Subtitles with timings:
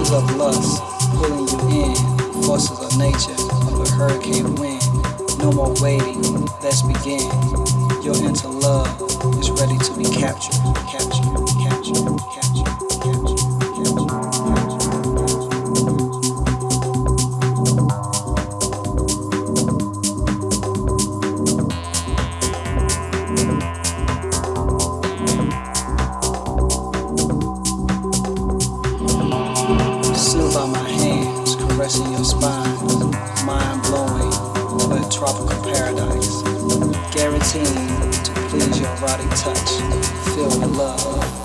[0.00, 0.82] forces of lust
[1.14, 3.32] pulling you in, forces of nature
[3.66, 4.82] of a hurricane wind.
[5.38, 7.30] No more waiting, let's begin.
[8.02, 9.02] Your inner love
[9.38, 10.54] is ready to be captured,
[10.88, 11.24] captured,
[11.60, 12.18] captured.
[12.18, 12.39] captured.
[35.80, 36.42] paradise,
[37.10, 39.70] guaranteed to please your erotic touch,
[40.34, 41.39] feel with love.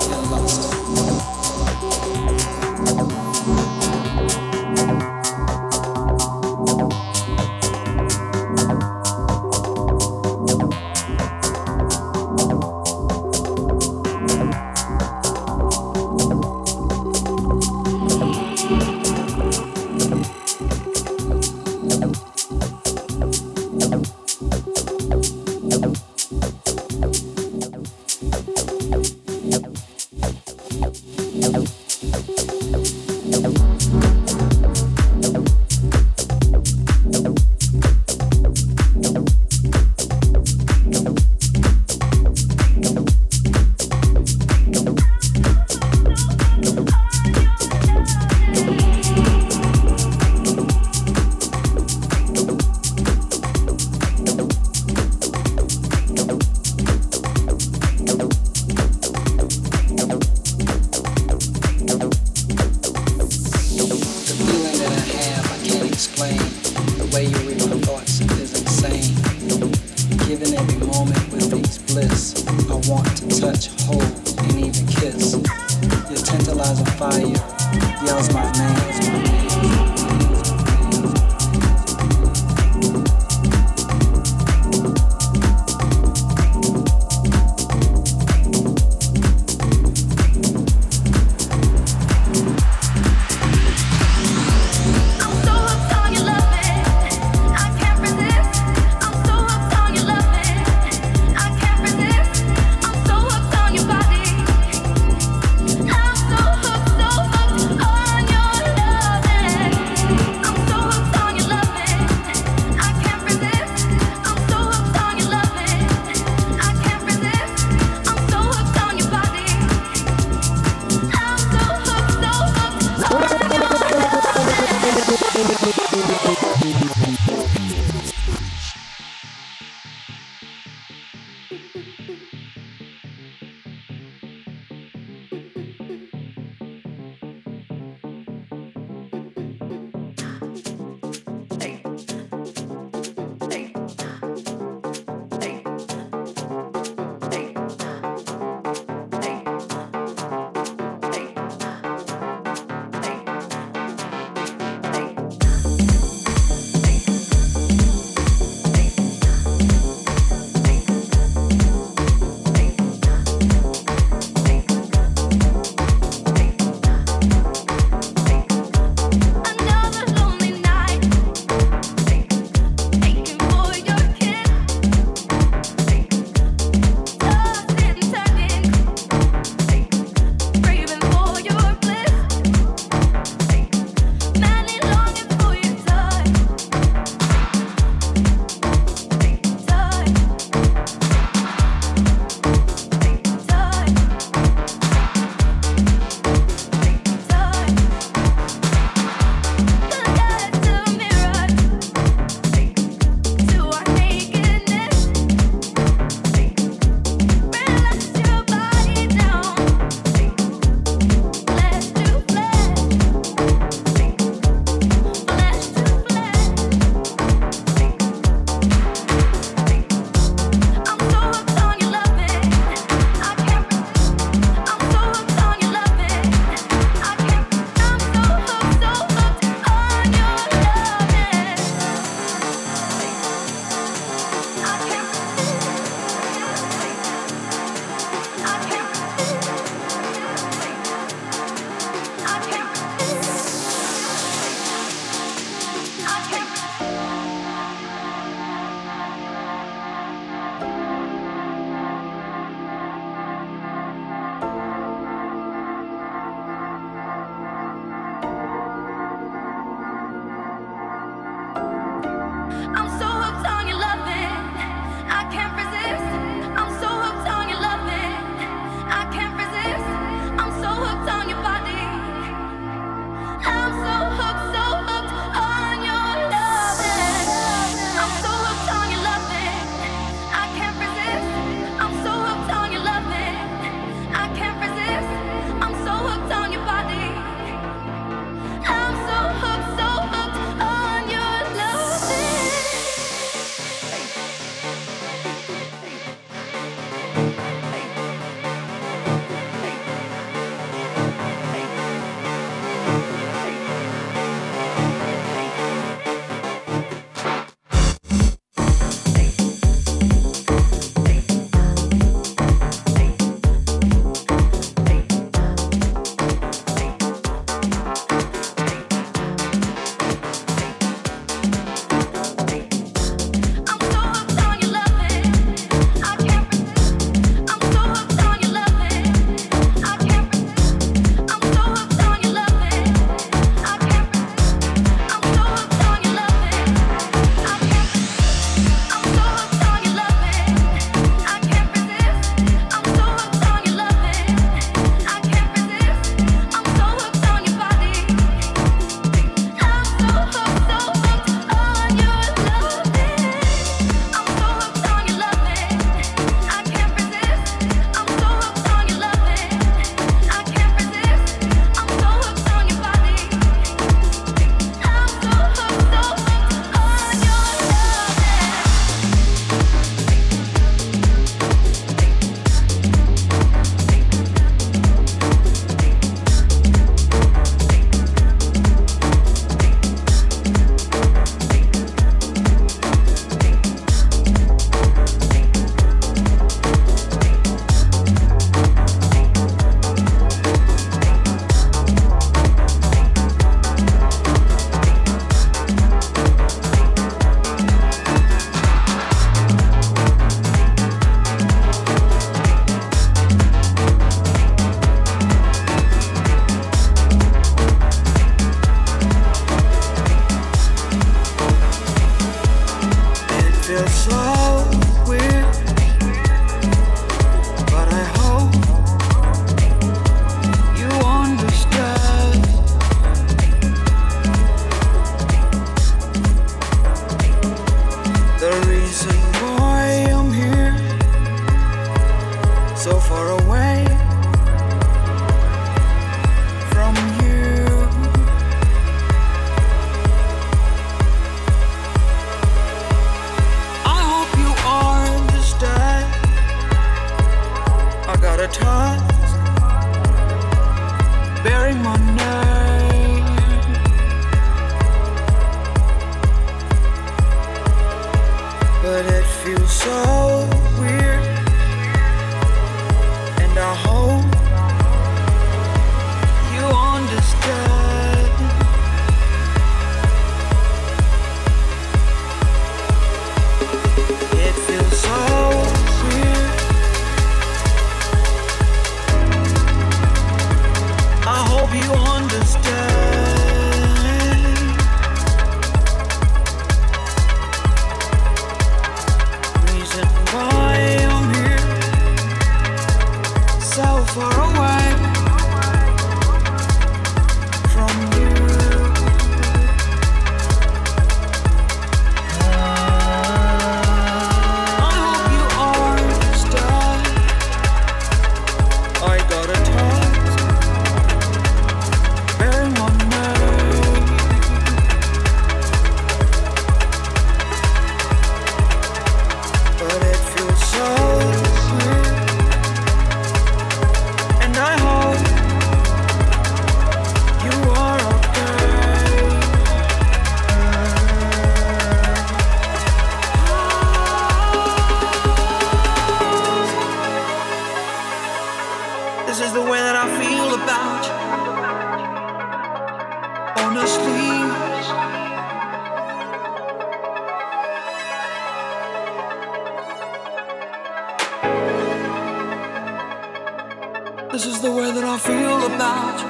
[554.65, 556.29] the way that I feel about you.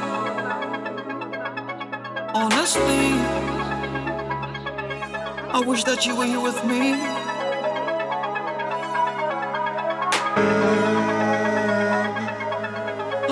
[2.43, 3.05] Honestly,
[5.57, 6.81] I wish that you were here with me.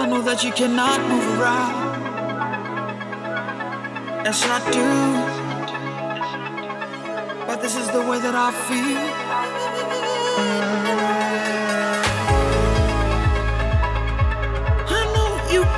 [0.01, 1.75] I know that you cannot move around.
[4.25, 4.89] as I do.
[7.45, 9.22] But this is the way that I feel.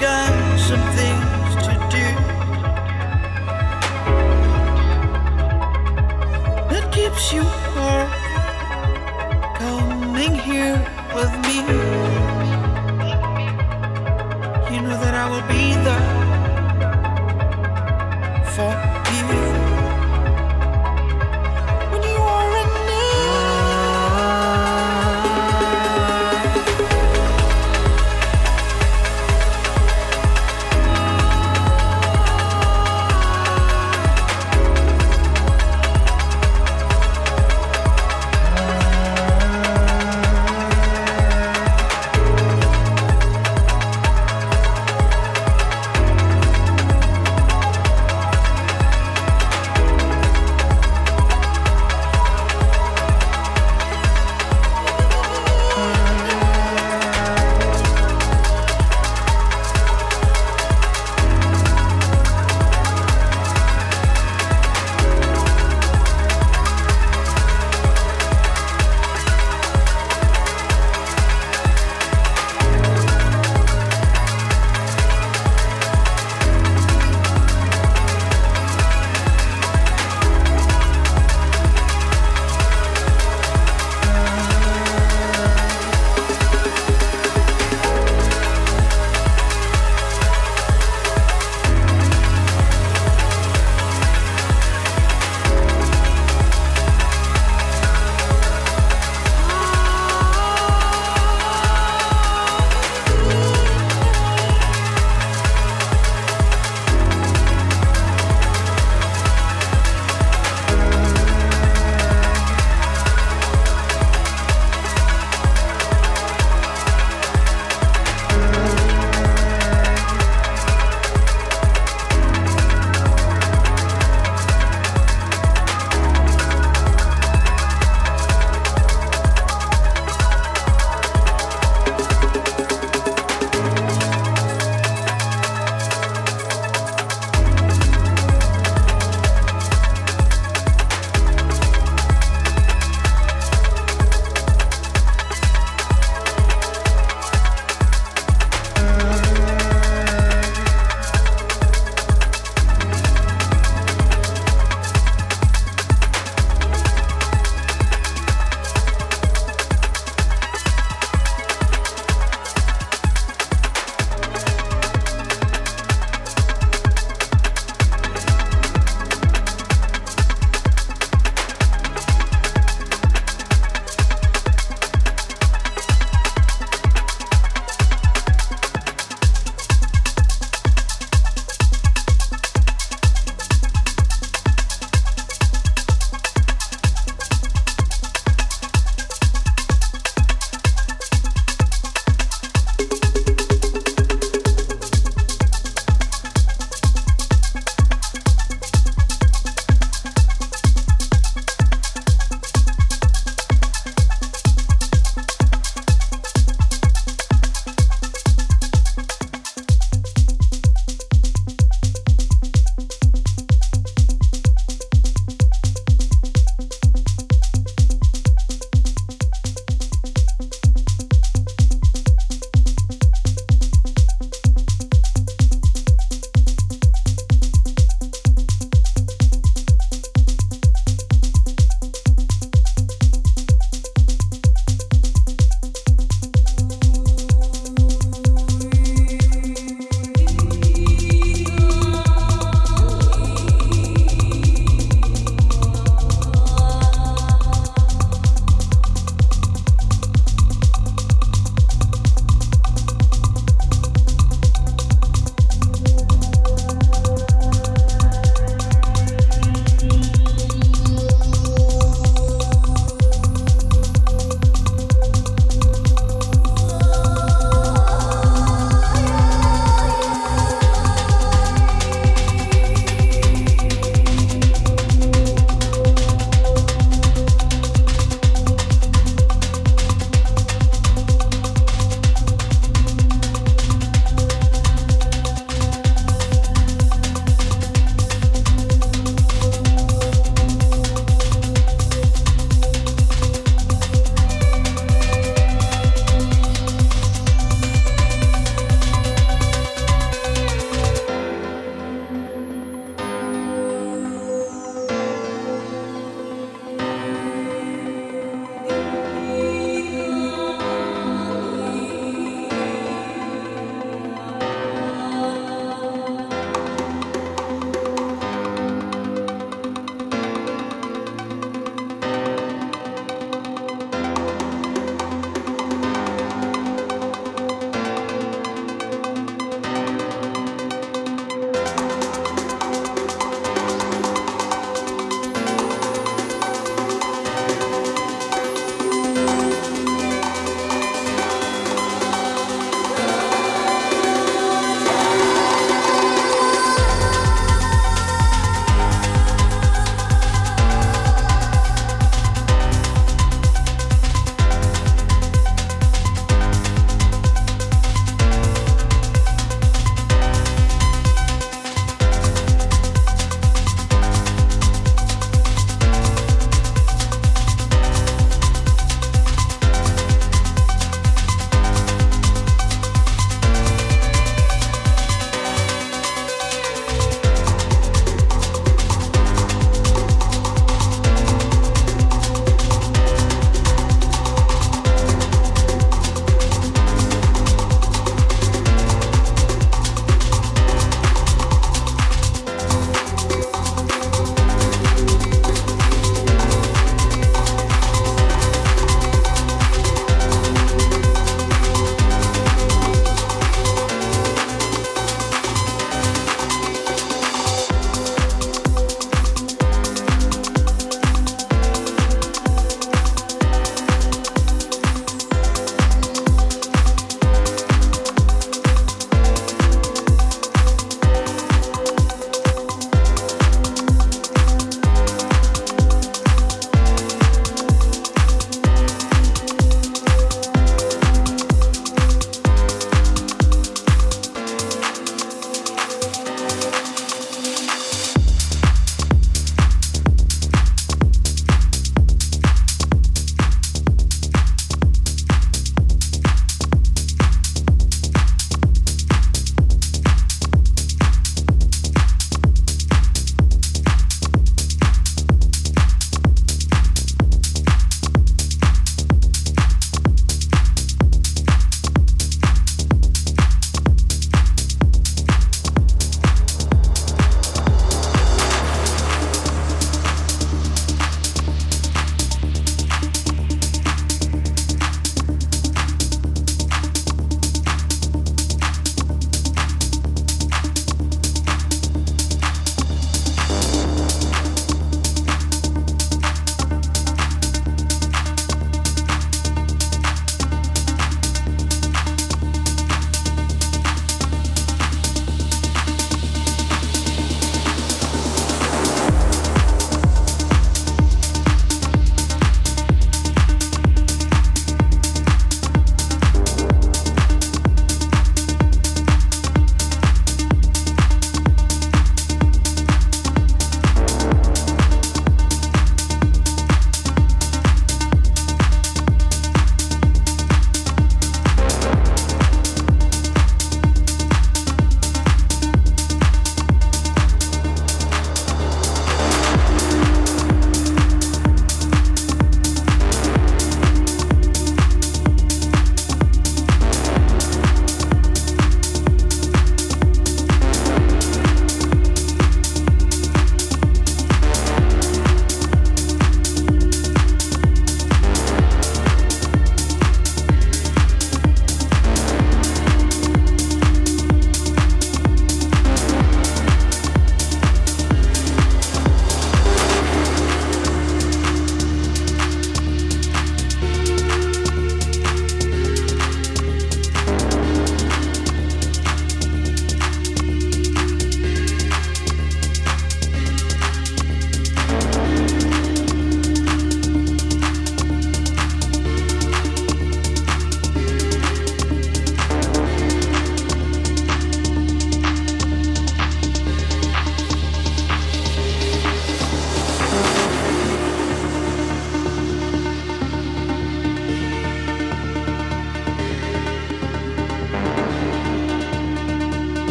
[0.00, 0.29] sky